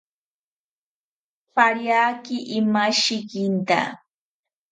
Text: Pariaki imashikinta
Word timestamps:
Pariaki 1.55 2.37
imashikinta 2.59 3.79